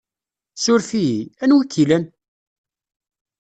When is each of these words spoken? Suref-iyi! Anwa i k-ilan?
Suref-iyi! 0.63 1.19
Anwa 1.43 1.63
i 1.63 1.65
k-ilan? 1.71 2.05